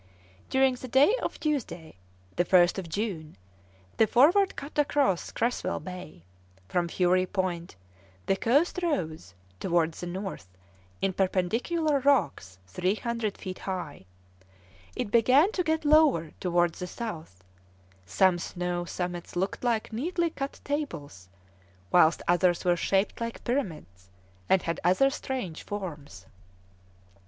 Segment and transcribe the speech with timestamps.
[0.49, 1.93] During the day of Thursday,
[2.35, 3.37] the 1st of June,
[3.97, 6.23] the Forward cut across Creswell Bay;
[6.67, 7.75] from Fury Point
[8.25, 10.47] the coast rose towards the north
[11.03, 14.05] in perpendicular rocks three hundred feet high;
[14.95, 17.43] it began to get lower towards the south;
[18.03, 21.29] some snow summits looked like neatly cut tables,
[21.91, 24.09] whilst others were shaped like pyramids,
[24.49, 26.25] and had other strange forms.